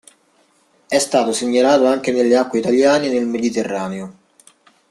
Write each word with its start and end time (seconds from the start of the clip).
È 0.87 0.97
stato 0.97 1.31
segnalato 1.31 1.85
anche 1.85 2.11
nelle 2.11 2.35
acque 2.35 2.57
italiane 2.57 3.05
e 3.05 3.11
nel 3.13 3.27
Mediterraneo. 3.27 4.15